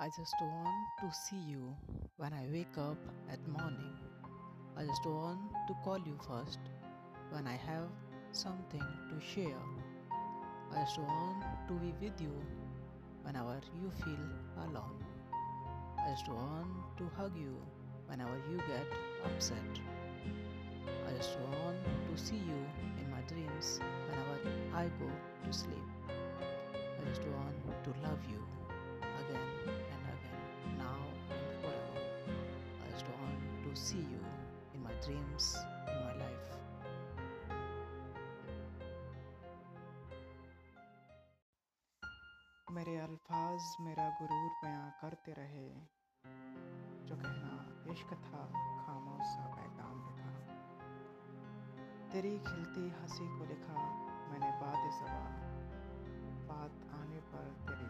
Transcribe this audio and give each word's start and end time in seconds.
I 0.00 0.10
just 0.10 0.36
want 0.40 0.86
to 1.00 1.12
see 1.12 1.42
you 1.50 1.74
when 2.18 2.32
I 2.32 2.46
wake 2.52 2.78
up 2.78 2.98
at 3.28 3.40
morning. 3.48 3.98
I 4.76 4.84
just 4.84 5.04
want 5.04 5.40
to 5.66 5.74
call 5.82 5.98
you 5.98 6.16
first 6.24 6.60
when 7.32 7.48
I 7.48 7.56
have 7.66 7.90
something 8.30 8.78
to 8.78 9.20
share. 9.20 9.58
I 10.72 10.84
just 10.84 11.00
want 11.00 11.42
to 11.66 11.74
be 11.74 11.92
with 12.00 12.20
you 12.20 12.32
whenever 13.24 13.58
you 13.74 13.90
feel 14.04 14.68
alone. 14.70 15.02
I 15.98 16.10
just 16.10 16.28
want 16.28 16.70
to 16.98 17.10
hug 17.16 17.32
you 17.36 17.56
whenever 18.06 18.38
you 18.48 18.58
get 18.68 18.86
upset. 19.24 19.80
I 21.08 21.16
just 21.16 21.36
want 21.40 21.76
to 21.84 22.22
see 22.22 22.36
you 22.36 22.60
in 23.02 23.10
my 23.10 23.22
dreams 23.22 23.80
whenever 24.08 24.38
I 24.72 24.84
go 25.00 25.10
to 25.44 25.52
sleep. 25.52 25.90
I 26.08 27.08
just 27.08 27.22
want 27.22 27.56
to 27.82 27.90
love 28.08 28.20
you 28.30 28.57
again 29.28 29.74
and 29.92 30.02
again, 30.08 30.78
now 30.78 31.00
and 31.30 31.46
forever. 31.60 32.00
I 32.80 32.90
just 32.90 33.06
want 33.08 33.40
to 33.64 33.80
see 33.80 33.98
you 33.98 34.22
in 34.74 34.82
my 34.82 34.94
dreams, 35.04 35.56
in 35.88 35.98
my 36.04 36.14
life. 36.16 36.48
मेरे 42.68 42.96
अल्फाज 43.00 43.62
मेरा 43.80 44.08
गुरूर 44.18 44.50
बयां 44.62 44.90
करते 45.00 45.32
रहे 45.38 45.68
जो 47.08 47.16
कहना 47.22 47.54
इश्क 47.92 48.12
था 48.26 48.42
खामोश 48.82 49.32
पैगाम 49.54 50.02
लिखा 50.08 50.32
तेरी 52.12 52.34
खिलती 52.48 52.84
हँसी 52.98 53.28
को 53.38 53.48
लिखा 53.52 53.86
मैंने 54.30 54.50
बात 54.62 54.84
सबा 54.98 55.24
बात 56.50 56.86
आने 57.00 57.20
पर 57.32 57.48
तेरी 57.68 57.87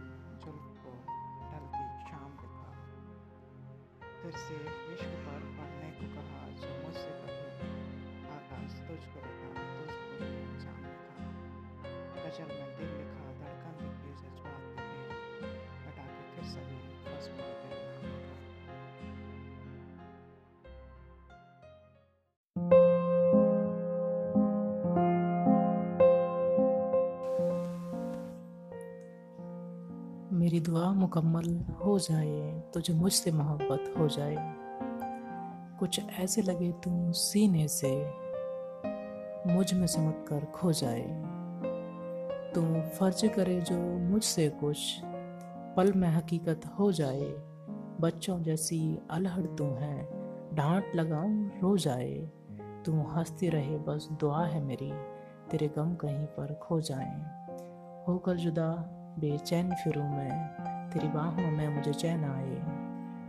से 4.38 4.54
विश्व 4.90 5.12
पर 5.26 5.40
पढ़ने 5.56 5.90
को 5.90 6.06
कहा 6.14 6.42
जो 6.60 6.70
मुझसे 6.82 7.10
कहे, 7.20 7.48
आकाश 8.36 8.72
तुझको 8.88 9.20
देखा 9.20 9.48
तुझको, 9.74 10.18
जान 10.62 10.80
लिखा 10.84 11.14
गज़ल 12.24 12.50
में 12.58 12.97
मेरी 30.58 30.70
दुआ 30.70 30.92
मुकम्मल 30.92 31.58
हो 31.60 31.98
जाए 31.98 32.62
तुझे 32.74 32.94
मुझसे 32.94 33.30
मोहब्बत 33.32 33.94
हो 33.98 34.08
जाए। 34.08 34.36
कुछ 35.78 36.00
ऐसे 36.20 36.42
लगे 36.42 36.72
तुम 36.72 37.12
सीने 37.12 37.68
से, 37.68 38.06
मुझमें 39.54 39.86
सिमट 39.86 40.26
कर 40.28 40.44
खो 40.44 40.72
जाए। 40.72 41.22
तू 42.54 42.80
फ़र्ज़ 42.80 43.26
करे 43.26 43.60
जो 43.60 43.78
मुझसे 43.98 44.48
कुछ, 44.48 45.00
पल 45.76 45.92
में 45.92 46.08
हकीकत 46.08 46.60
हो 46.78 46.92
जाए। 46.92 47.30
बच्चों 48.00 48.42
जैसी 48.42 48.98
अलहड़ 49.10 49.46
तू 49.46 49.64
है, 49.64 50.08
डांट 50.54 50.84
लगाऊँ 50.94 51.50
रो 51.62 51.76
जाए। 51.76 52.30
तू 52.86 53.02
हंसती 53.02 53.48
रहे 53.48 53.78
बस 53.78 54.08
दुआ 54.12 54.46
है 54.46 54.64
मेरी, 54.64 54.92
तेरे 55.50 55.68
गम 55.68 55.94
कहीं 55.94 56.26
पर 56.26 56.54
खो 56.54 56.80
जाए। 56.80 57.16
होकर 58.08 58.36
जुदा 58.36 58.94
बेचैन 59.18 59.74
फिरूँ 59.74 60.08
मैं, 60.08 60.90
तेरी 60.90 61.08
बाहों 61.08 61.50
में 61.50 61.68
मुझे 61.68 61.92
चैन 61.92 62.24
आए 62.24 62.56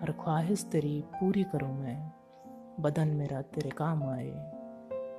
हर 0.01 0.11
ख्वाहिश 0.11 0.63
तेरी 0.63 1.03
पूरी 1.13 1.43
करूँ 1.43 1.73
मैं। 1.79 2.11
बदन 2.81 3.07
मेरा 3.07 3.41
तेरे 3.41 3.69
काम 3.69 4.03
आए, 4.03 4.29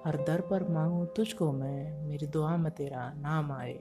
हर 0.06 0.16
दर 0.26 0.40
पर 0.40 0.68
मांगूं 0.68 1.06
तुझको 1.06 1.52
मैं, 1.52 2.02
मेरी 2.02 2.26
दुआ 2.26 2.56
में 2.56 2.72
तेरा 2.72 3.12
नाम 3.16 3.52
आए। 3.52 3.78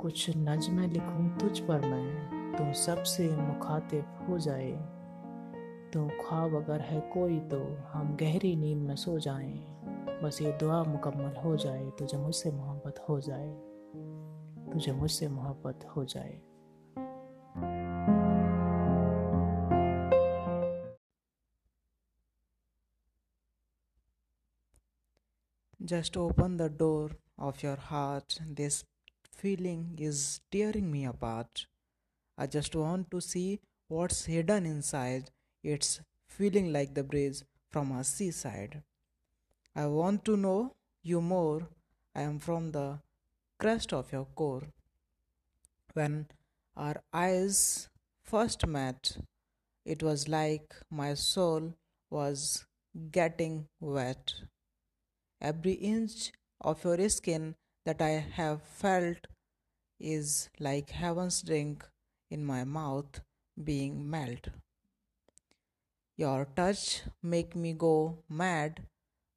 कुछ 0.00 0.30
नज्में 0.36 0.86
लिखूँ 0.88 1.38
तुझ 1.38 1.58
पर 1.58 1.80
मैं 1.80 2.54
तू 2.56 2.72
सबसे 2.72 3.28
मुखातिब 3.36 4.26
हो 4.28 4.38
जाए। 4.38 4.70
तू 5.92 6.08
ख्वाब 6.20 6.54
अगर 6.54 6.80
है 6.80 7.00
कोई 7.00 7.38
तो 7.40 7.58
हम 7.92 8.16
गहरी 8.20 8.56
नींद 8.56 8.78
में 8.78 8.96
सो 8.96 9.18
जाएँ। 9.18 9.54
बस 10.22 10.38
ये 10.42 10.52
दुआ 10.52 10.82
मुकम्मल 10.82 11.36
हो 11.44 11.56
जाए, 11.56 11.90
तुझे 11.98 12.18
मुझसे 12.18 12.50
मोहब्बत 12.50 13.04
हो 13.08 13.20
जाए। 13.20 13.48
तुझे 14.76 14.92
मुझसे 14.92 15.28
मोहब्बत 15.28 15.84
हो 15.86 16.04
जाए। 16.04 16.32
Just 25.82 26.16
open 26.16 26.56
the 26.56 26.62
door 26.78 27.16
of 27.38 27.66
your 27.66 27.78
heart 27.78 28.42
this 28.42 28.82
feeling 29.30 30.00
is 30.00 30.22
tearing 30.52 30.90
me 30.90 31.04
apart 31.04 31.66
I 32.38 32.46
just 32.46 32.76
want 32.76 33.08
to 33.10 33.20
see 33.20 33.46
what's 33.90 34.28
hidden 34.28 34.66
inside 34.80 35.30
it's 35.64 36.00
feeling 36.28 36.70
like 36.72 36.94
the 36.94 37.06
bridge 37.06 37.44
from 37.72 37.98
a 37.98 38.02
seaside 38.32 38.80
I 39.76 39.86
want 39.86 40.24
to 40.24 40.36
know 40.36 40.56
you 41.06 41.20
more 41.20 41.68
I 42.16 42.24
am 42.24 42.38
from 42.38 42.70
the 42.70 42.98
crest 43.58 43.92
of 43.92 44.12
your 44.12 44.26
core. 44.34 44.68
When 45.94 46.26
our 46.76 47.02
eyes 47.12 47.88
first 48.22 48.66
met, 48.66 49.16
it 49.84 50.02
was 50.02 50.28
like 50.28 50.74
my 50.90 51.14
soul 51.14 51.74
was 52.10 52.66
getting 53.10 53.68
wet. 53.80 54.34
Every 55.40 55.72
inch 55.72 56.32
of 56.60 56.84
your 56.84 57.08
skin 57.08 57.54
that 57.84 58.02
I 58.02 58.24
have 58.38 58.62
felt 58.62 59.26
is 59.98 60.50
like 60.60 60.90
heaven's 60.90 61.42
drink 61.42 61.84
in 62.30 62.44
my 62.44 62.64
mouth 62.64 63.20
being 63.62 64.10
melt. 64.10 64.48
Your 66.16 66.46
touch 66.56 67.02
make 67.22 67.54
me 67.54 67.72
go 67.72 68.18
mad. 68.28 68.82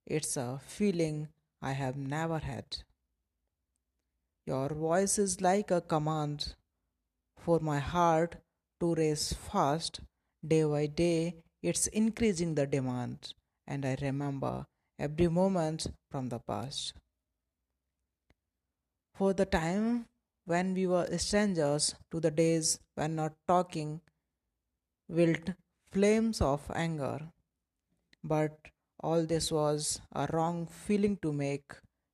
It's 0.05 0.35
a 0.37 0.59
feeling 0.65 1.27
I 1.61 1.73
have 1.73 1.97
never 1.97 2.39
had. 2.39 2.83
Your 4.49 4.69
voice 4.69 5.19
is 5.19 5.41
like 5.41 5.69
a 5.69 5.79
command 5.79 6.55
for 7.37 7.59
my 7.59 7.77
heart 7.77 8.37
to 8.79 8.95
race 8.95 9.31
fast. 9.31 9.99
Day 10.51 10.63
by 10.63 10.87
day, 10.87 11.35
it's 11.61 11.85
increasing 11.85 12.55
the 12.55 12.65
demand, 12.65 13.33
and 13.67 13.85
I 13.85 13.95
remember 14.01 14.65
every 14.97 15.27
moment 15.27 15.85
from 16.09 16.29
the 16.29 16.39
past. 16.39 16.93
For 19.13 19.33
the 19.33 19.45
time 19.45 20.07
when 20.45 20.73
we 20.73 20.87
were 20.87 21.05
strangers 21.19 21.93
to 22.09 22.19
the 22.19 22.31
days 22.31 22.79
when 22.95 23.17
not 23.17 23.35
talking 23.47 24.01
wilt 25.07 25.51
flames 25.91 26.41
of 26.41 26.71
anger. 26.73 27.19
But 28.23 28.57
all 28.99 29.27
this 29.27 29.51
was 29.51 30.01
a 30.11 30.27
wrong 30.33 30.65
feeling 30.65 31.17
to 31.17 31.31
make, 31.31 31.71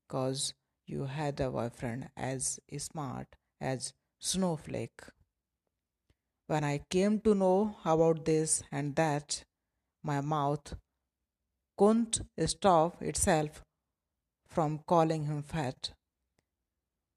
cause 0.10 0.54
you 0.86 1.06
had 1.06 1.40
a 1.40 1.50
boyfriend 1.50 2.10
as 2.16 2.60
smart 2.78 3.28
as 3.60 3.94
Snowflake. 4.20 5.02
When 6.48 6.64
I 6.64 6.82
came 6.90 7.20
to 7.22 7.34
know 7.34 7.78
about 7.84 8.26
this 8.26 8.62
and 8.72 8.96
that, 8.96 9.44
my 10.04 10.22
mouth 10.22 10.76
couldn't 11.78 12.22
stop 12.46 13.02
itself 13.02 13.64
from 14.48 14.80
calling 14.88 15.26
him 15.26 15.42
fat. 15.42 15.92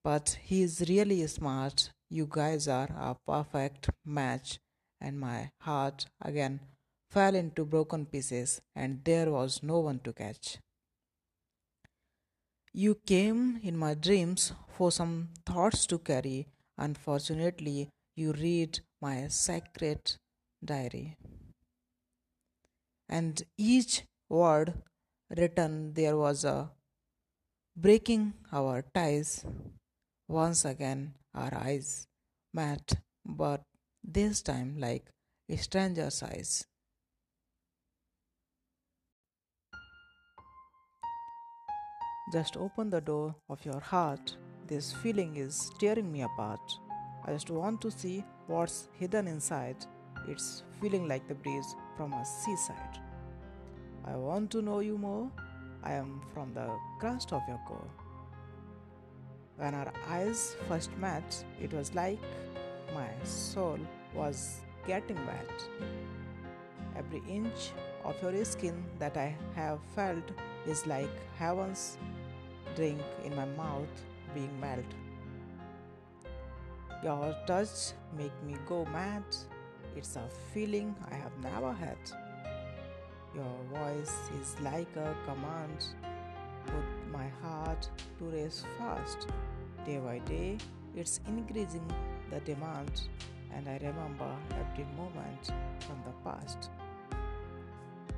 But 0.03 0.39
he 0.43 0.63
is 0.63 0.85
really 0.89 1.27
smart. 1.27 1.91
You 2.09 2.27
guys 2.29 2.67
are 2.69 2.89
a 2.99 3.17
perfect 3.27 3.91
match, 4.05 4.59
and 5.01 5.21
my 5.21 5.51
heart 5.61 6.07
again 6.23 6.61
fell 7.11 7.35
into 7.35 7.65
broken 7.65 8.07
pieces, 8.07 8.61
and 8.75 9.05
there 9.05 9.31
was 9.31 9.63
no 9.63 9.81
one 9.81 10.01
to 10.01 10.13
catch. 10.13 10.59
You 12.79 12.95
came 12.95 13.59
in 13.65 13.77
my 13.77 13.95
dreams 13.95 14.53
for 14.69 14.93
some 14.93 15.31
thoughts 15.45 15.85
to 15.87 15.99
carry. 15.99 16.47
Unfortunately, 16.77 17.89
you 18.15 18.33
read 18.33 18.79
my 19.03 19.27
sacred 19.27 20.13
diary. 20.65 21.17
And 23.09 23.43
each 23.57 24.05
word 24.29 24.75
written 25.37 25.95
there 25.95 26.17
was 26.17 26.45
a 26.45 26.71
breaking 27.77 28.35
our 28.53 28.83
ties. 28.95 29.45
Once 30.29 30.65
again, 30.65 31.15
our 31.35 31.53
eyes 31.53 32.07
met, 32.55 32.93
but 33.27 33.63
this 34.05 34.41
time 34.41 34.77
like 34.79 35.11
a 35.49 35.57
strangers' 35.57 36.23
eyes. 36.23 36.65
Just 42.31 42.59
open 42.59 42.91
the 42.91 43.01
door 43.01 43.35
of 43.49 43.65
your 43.65 43.81
heart. 43.81 44.37
This 44.67 44.93
feeling 44.93 45.37
is 45.37 45.71
tearing 45.81 46.13
me 46.13 46.23
apart. 46.23 46.61
I 47.25 47.33
just 47.33 47.49
want 47.49 47.81
to 47.81 47.91
see 47.91 48.23
what's 48.47 48.89
hidden 48.99 49.27
inside. 49.27 49.77
It's 50.27 50.63
feeling 50.79 51.09
like 51.09 51.27
the 51.27 51.35
breeze 51.35 51.75
from 51.97 52.13
a 52.13 52.23
seaside. 52.27 52.99
I 54.05 54.15
want 54.17 54.51
to 54.51 54.61
know 54.61 54.81
you 54.81 54.99
more. 54.99 55.31
I 55.83 55.93
am 55.93 56.21
from 56.35 56.53
the 56.53 56.69
crust 56.99 57.33
of 57.33 57.41
your 57.49 57.61
core. 57.67 57.91
When 59.57 59.75
our 59.75 59.91
eyes 60.11 60.55
first 60.69 60.95
met, 60.99 61.45
it 61.63 61.73
was 61.73 61.95
like 61.95 62.21
my 62.95 63.09
soul 63.25 63.79
was 64.15 64.61
getting 64.87 65.17
wet. 65.27 65.63
Every 66.95 67.23
inch 67.27 67.71
of 68.05 68.21
your 68.23 68.45
skin 68.45 68.85
that 68.99 69.17
I 69.17 69.35
have 69.55 69.79
felt 69.95 70.31
is 70.67 70.87
like 70.87 71.11
heaven's 71.39 71.97
drink 72.75 73.01
in 73.25 73.35
my 73.35 73.45
mouth 73.45 73.89
being 74.35 74.61
melted. 74.61 74.95
Your 77.03 77.35
touch 77.47 77.93
make 78.17 78.33
me 78.45 78.57
go 78.67 78.85
mad. 78.87 79.23
It's 79.97 80.17
a 80.17 80.29
feeling 80.53 80.95
I 81.11 81.15
have 81.15 81.33
never 81.43 81.73
had. 81.73 81.99
Your 83.35 83.57
voice 83.73 84.15
is 84.41 84.57
like 84.61 84.95
a 84.97 85.15
command. 85.27 85.87
Put 86.67 87.13
my 87.13 87.29
heart 87.41 87.89
to 88.19 88.25
race 88.25 88.65
fast. 88.79 89.29
Day 89.87 89.99
by 89.99 90.19
day, 90.21 90.59
it's 90.97 91.21
increasing 91.29 91.87
the 92.31 92.41
demand, 92.41 93.03
and 93.55 93.69
I 93.69 93.79
remember 93.79 94.31
every 94.61 94.87
moment 94.97 95.53
from 95.87 96.03
the 96.05 96.13
past. 96.25 96.71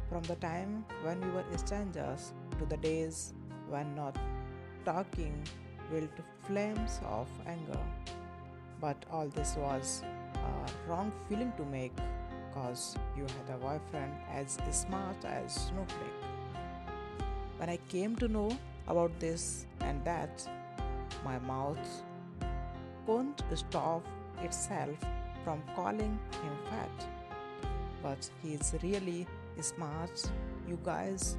From 0.09 0.23
the 0.23 0.37
time 0.37 0.85
when 1.03 1.21
we 1.21 1.31
were 1.31 1.45
strangers 1.57 2.33
to 2.59 2.65
the 2.65 2.79
days 2.79 3.35
when 3.69 3.95
not 3.95 4.17
talking 4.85 5.35
built 5.91 6.11
flames 6.47 7.01
of 7.07 7.29
anger. 7.47 7.81
But 8.81 8.97
all 9.11 9.29
this 9.29 9.57
was 9.57 10.03
a 10.35 10.89
wrong 10.89 11.13
feeling 11.29 11.53
to 11.57 11.65
make 11.65 11.93
cause 12.55 12.97
you 13.17 13.23
had 13.23 13.55
a 13.55 13.59
boyfriend 13.59 14.13
as 14.33 14.59
smart 14.71 15.25
as 15.25 15.55
Snowflake. 15.55 16.21
When 17.59 17.69
I 17.69 17.79
came 17.89 18.17
to 18.17 18.29
know 18.29 18.51
about 18.89 19.19
this 19.21 19.67
and 19.81 20.05
that, 20.05 20.49
my 21.25 21.39
mouth 21.41 21.79
couldn't 23.07 23.43
stop 23.55 24.03
itself 24.43 24.97
from 25.45 25.63
calling 25.75 26.19
him 26.43 26.55
fat. 26.71 27.07
But 28.03 28.31
he's 28.43 28.75
really 28.83 29.27
smart. 29.61 30.31
You 30.67 30.79
guys 30.85 31.37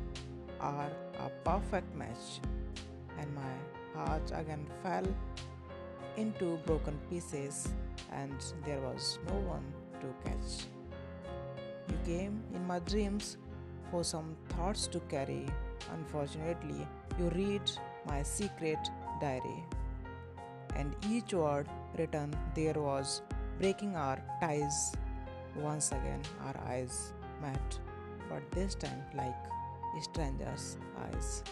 are 0.60 0.90
a 1.20 1.30
perfect 1.44 1.94
match. 1.96 2.40
And 3.22 3.36
my 3.36 3.54
heart 3.96 4.32
again 4.34 4.66
fell 4.82 5.06
into 6.18 6.58
broken 6.66 6.98
pieces, 7.10 7.70
and 8.12 8.34
there 8.66 8.80
was 8.82 9.20
no 9.28 9.36
one 9.50 9.68
to 10.02 10.08
catch. 10.24 10.66
You 11.90 11.98
came 12.06 12.42
in 12.56 12.66
my 12.66 12.80
dreams 12.80 13.38
for 13.92 14.04
some 14.04 14.36
thoughts 14.50 14.88
to 14.88 15.00
carry. 15.02 15.46
Unfortunately, 15.94 16.88
you 17.20 17.30
read 17.36 17.70
my 18.08 18.24
secret 18.24 18.90
diary, 19.22 19.64
and 20.76 20.96
each 21.08 21.34
word 21.34 21.68
written 22.00 22.36
there 22.56 22.80
was 22.90 23.22
breaking 23.60 23.96
our 23.96 24.20
ties. 24.42 24.94
Once 25.56 25.92
again, 25.92 26.22
our 26.48 26.58
eyes 26.74 27.14
met, 27.42 27.80
but 28.30 28.52
this 28.52 28.74
time 28.74 29.04
like 29.14 29.36
strangers' 30.02 30.78
eyes. 31.06 31.44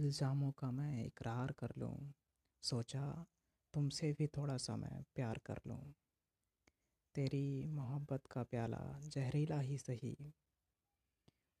इल्ज़ामों 0.00 0.50
का 0.50 0.70
मैं 0.70 1.04
इकरार 1.04 1.52
कर 1.52 1.72
लूँ, 1.78 1.96
सोचा 2.62 3.26
तुमसे 3.74 4.12
भी 4.12 4.26
थोड़ा 4.26 4.56
सा 4.56 4.76
मैं 4.76 5.02
प्यार 5.14 5.40
कर 5.46 5.60
लूँ। 5.66 5.80
तेरी 7.14 7.66
मोहब्बत 7.66 8.26
का 8.26 8.42
प्याला 8.42 8.80
जहरीला 9.04 9.58
ही 9.60 9.78
सही। 9.78 10.16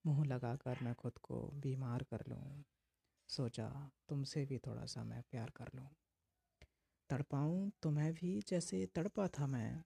मुँह 0.04 0.24
लगा 0.24 0.54
कर 0.56 0.78
मैं 0.82 0.94
खुद 0.94 1.18
को 1.18 1.40
बीमार 1.56 2.02
कर 2.02 2.24
लूँ, 2.28 2.64
सोचा 3.28 3.68
तुमसे 4.08 4.44
भी 4.44 4.58
थोड़ा 4.58 4.84
सा 4.84 5.04
मैं 5.04 5.22
प्यार 5.30 5.50
कर 5.56 5.70
लूँ। 5.74 5.88
तड़पाऊँ 7.10 7.70
तुम्हें 7.82 8.12
भी 8.14 8.40
जैसे 8.48 8.84
तड़पा 8.86 9.26
था 9.28 9.46
मैं। 9.46 9.82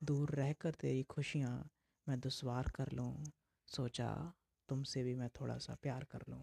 दूर 0.00 0.30
रहकर 0.30 0.74
तेरी 0.74 1.02
खुशियाँ 1.02 1.70
मैं 2.06 2.20
दुश्वार 2.20 2.70
कर 2.74 2.92
लूँ, 2.92 3.14
सोचा 3.68 4.10
तुमसे 4.68 5.02
भी 5.02 5.14
मैं 5.14 5.28
थोड़ा 5.40 5.58
सा 5.58 5.76
प्यार 5.82 6.04
कर 6.04 6.24
लूँ। 6.28 6.42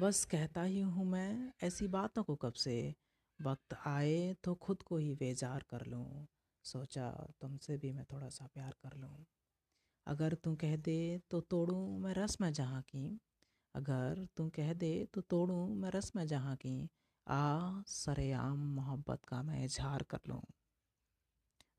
बस 0.00 0.24
कहता 0.24 0.62
ही 0.62 0.80
हूँ 0.80 1.04
मैं, 1.04 1.52
ऐसी 1.62 1.88
बातों 1.88 2.22
को 2.22 2.36
कब 2.36 2.52
से 2.52 2.94
वक्त 3.40 3.76
आए 3.86 4.36
तो 4.44 4.54
खुद 4.54 4.82
को 4.82 4.96
ही 4.96 5.14
बेजार 5.14 5.64
कर 5.70 5.86
लूँ। 5.86 6.26
सोचा 6.64 7.34
तुमसे 7.40 7.76
भी 7.76 7.92
मैं 7.92 8.04
थोड़ा 8.12 8.28
सा 8.28 8.46
प्यार 8.46 8.74
कर 8.82 8.96
लूँ। 8.96 9.24
अगर 10.06 10.34
तू 10.34 10.54
कह 10.54 10.76
दे 10.76 11.20
तो 11.30 11.40
तोड़ूँ 11.40 12.00
मैं 12.00 12.14
रस 12.14 12.40
में 12.40 12.52
जहाँ 12.52 12.82
की। 12.82 13.20
अगर 13.74 14.26
तू 14.36 14.48
कह 14.48 14.72
दे 14.72 15.08
तो 15.14 15.20
तोड़ूँ 15.20 15.74
मैं 15.74 15.90
रस 15.90 16.12
में 16.16 16.26
जहाँ 16.26 16.56
की। 16.56 16.88
आ, 17.28 17.82
सरेआम 17.86 18.58
मोहब्बत 18.58 19.24
का 19.24 19.42
मैं 19.42 19.64
इजहार 19.64 20.02
कर 20.02 20.20
लूँ। 20.28 20.42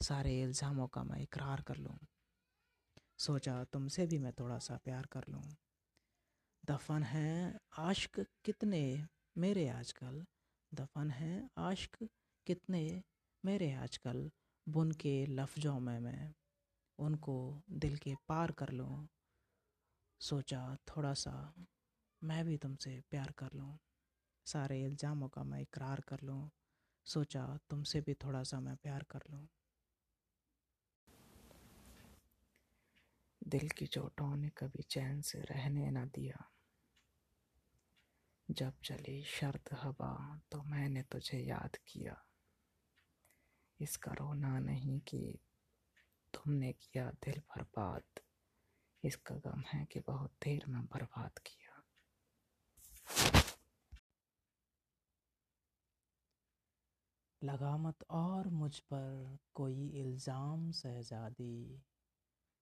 सारे 0.02 0.42
इल्ज़ामों 0.42 0.88
का 0.88 1.04
मैं 1.04 1.22
इकरार 1.22 1.62
कर 1.62 1.78
लूँ। 1.78 1.98
सोचा 3.18 3.64
तुमसे 3.64 4.06
भी 4.06 4.20
मैं 4.20 4.34
थोड़ा 4.40 4.60
सा 4.60 4.78
प्यार 4.78 5.06
कर 5.12 5.22
लूँ। 5.30 5.44
दफन 6.64 7.04
है 7.04 7.58
आश्क 7.80 8.20
कितने 8.46 8.82
मेरे 9.38 9.68
आजकल। 9.68 10.26
दफन 10.72 11.10
है 11.12 11.50
आश्क 11.58 11.98
कितने 12.48 12.82
मेरे 13.44 13.72
आजकल। 13.74 14.30
बुन 14.68 14.92
के 14.92 15.26
लफ्ज़ों 15.26 15.80
में 15.80 16.00
मैं 16.00 16.34
उनको 17.00 17.38
दिल 17.72 17.98
के 17.98 18.16
पार 18.28 18.52
कर 18.52 18.72
लूँ। 18.72 19.08
सोचा 20.22 20.78
थोड़ा 20.90 21.14
सा 21.14 21.34
मैं 22.22 22.44
भी 22.46 22.58
तुमसे 22.58 23.02
प्यार 23.12 23.32
कर 23.38 23.54
लूँ। 23.54 23.78
सारे 24.46 24.82
इल्ज़ामों 24.84 25.30
का 25.30 25.44
मैं 25.44 25.62
इकरार 25.62 26.02
कर 26.02 26.22
लूँ। 26.24 26.50
सोचा 27.06 27.46
तुमसे 27.70 28.02
भी 28.02 28.14
थोड़ा 28.14 28.44
सा 28.44 28.60
मैं 28.60 28.76
प्यार 28.76 29.06
कर 29.10 29.22
लूँ। 29.32 29.48
दिल 33.52 33.70
की 33.70 33.86
चोटों 33.88 34.36
ने 34.36 34.50
कभी 34.50 34.84
चैन 34.84 35.22
से 35.22 35.40
रहने 35.42 35.90
न 35.92 36.06
दिया। 36.06 36.48
जब 38.50 38.74
चली 38.84 39.24
शर्त 39.24 39.74
हवा 39.74 40.42
तो 40.52 40.62
मैंने 40.64 41.02
तुझे 41.02 41.38
याद 41.38 41.78
किया। 41.88 42.16
इसका 43.80 44.12
रोना 44.12 44.60
नहीं 44.60 45.00
कि 45.00 45.40
तुमने 46.34 46.72
किया 46.74 47.10
दिल 47.26 47.40
बर्बाद। 47.40 48.22
इसका 49.04 49.36
गम 49.36 49.64
है 49.74 49.86
कि 49.86 50.00
बहुत 50.00 50.32
देर 50.44 50.66
में 50.68 50.86
बर्बाद 50.86 51.40
किया। 51.40 51.60
लगा 57.42 57.76
मत 57.78 58.04
और 58.10 58.48
मुझ 58.48 58.78
पर 58.80 59.38
कोई 59.54 59.88
इल्ज़ाम 60.00 60.72
सहजादी 60.72 61.82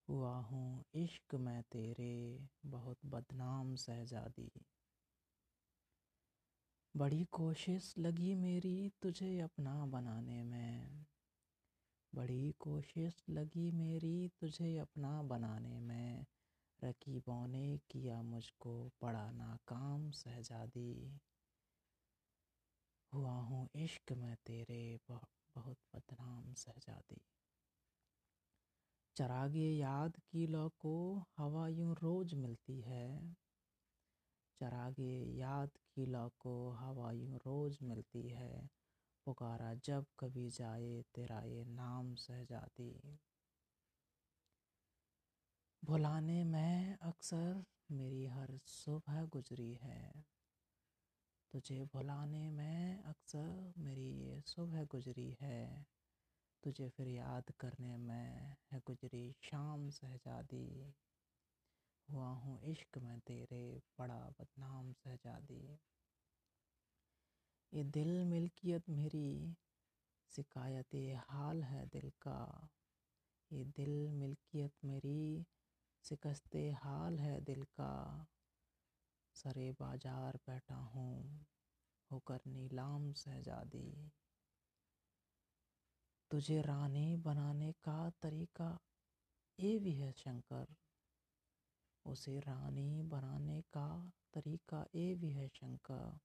हुआ 0.09 0.35
हूँ, 0.35 0.83
इश्क 0.95 1.35
मैं 1.35 1.63
तेरे, 1.63 2.47
बहुत 2.65 2.97
बदनाम 3.05 3.75
सहजादी 3.75 4.51
बड़ी 6.95 7.25
कोशिश 7.25 7.93
लगी 7.97 8.35
मेरी 8.35 8.91
तुझे 9.01 9.39
अपना 9.39 9.85
बनाने 9.85 10.43
में। 10.43 11.05
बड़ी 12.15 12.51
कोशिश 12.59 13.23
लगी 13.29 13.71
मेरी 13.71 14.31
तुझे 14.39 14.77
अपना 14.77 15.21
बनाने 15.23 15.79
में। 15.79 16.25
रकीबों 16.83 17.47
ने 17.47 17.77
किया 17.77 18.21
मुझको 18.21 18.91
बड़ा 19.01 19.31
नाकाम 19.31 20.11
सहजादी 20.11 21.19
हुआ 23.13 23.31
हूँ, 23.31 23.69
इश्क 23.75 24.13
में 24.13 24.35
तेरे, 24.35 24.99
बहुत 25.55 25.77
बदनाम 25.95 26.53
सहजादी 26.53 27.21
चरागे 29.19 29.71
याद 29.71 30.17
की 30.31 30.47
लो 30.47 30.69
को 30.69 31.23
हवा 31.37 31.67
यूँ 31.67 31.95
रोज 31.95 32.33
मिलती 32.33 32.81
है। 32.81 33.35
चरागे 34.61 35.37
याद 35.37 35.69
की 35.95 36.05
लो 36.05 36.31
को 36.39 36.69
हवा 36.69 37.11
यूँ 37.11 37.37
रोज 37.37 37.77
मिलती 37.83 38.29
है। 38.29 38.69
पुकारा 39.25 39.73
जब 39.73 40.05
कभी 40.19 40.49
जाए 40.49 41.03
तेरा 41.15 41.39
ये 41.39 41.65
नाम 41.65 42.15
सहजादी 42.15 43.19
भुलाने 45.85 46.43
में 46.43 46.97
अक्सर 47.01 47.63
मेरी 47.91 48.25
हर 48.25 48.59
सुबह 48.65 49.25
गुजरी 49.25 49.73
है। 49.73 50.25
तुझे 51.51 51.83
भुलाने 51.83 52.51
में 52.51 53.03
अक्सर 53.03 53.73
मेरी 53.77 54.09
ये 54.11 54.41
सुबह 54.41 54.83
गुजरी 54.83 55.37
है। 55.41 55.85
तुझे 56.63 56.89
फिर 56.89 57.07
याद 57.07 57.51
करने 57.59 57.97
में 57.97 58.55
है 58.71 58.79
गुजरी 58.85 59.31
शाम 59.43 59.89
सहजादी 59.89 60.93
हुआ 62.07 62.27
हूँ 62.27 62.59
इश्क 62.63 62.97
में 62.97 63.19
तेरे 63.19 63.81
बड़ा 63.99 64.19
बदनाम 64.39 64.91
सहजादी 64.93 65.79
ये 67.73 67.83
दिल 67.83 68.23
मिल्कियत 68.25 68.89
मेरी 68.89 69.55
शिकायत 70.31 70.95
हाल 71.29 71.63
है 71.63 71.85
दिल 71.85 72.09
का। 72.21 72.69
ये 73.51 73.63
दिल 73.65 73.91
मिल्कियत 74.11 74.73
मेरी 74.85 75.45
शिकस्त 76.03 76.55
हाल 76.83 77.19
है 77.19 77.39
दिल 77.41 77.63
का। 77.63 77.91
सरे 79.35 79.71
बाज़ार 79.71 80.37
बैठा 80.47 80.75
हूँ 80.75 81.45
होकर 82.11 82.39
नीलाम 82.47 83.13
शहजादी। 83.13 84.11
तुझे 86.31 86.61
रानी 86.61 87.15
बनाने 87.15 87.71
का 87.71 88.09
तरीका 88.21 88.79
ये 89.59 89.79
भी 89.79 89.93
है 89.93 90.11
शंकर। 90.11 90.75
उसे 92.05 92.39
रानी 92.39 93.03
बनाने 93.03 93.61
का 93.61 94.11
तरीका 94.33 94.85
ये 94.95 95.15
भी 95.15 95.31
है 95.31 95.47
शंकर। 95.47 96.19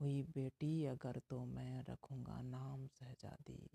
हुई 0.00 0.22
बेटी 0.22 0.84
अगर 0.86 1.20
तो 1.30 1.44
मैं 1.44 1.84
रखूँगा 1.84 2.40
नाम 2.42 2.86
सहजादी 2.86 3.70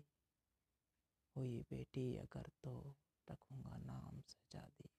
हुई 1.36 1.60
बेटी 1.60 2.16
अगर 2.16 2.50
तो 2.64 2.94
रखूँगा 3.30 3.76
नाम 3.76 4.20
शहजादी। 4.20 4.97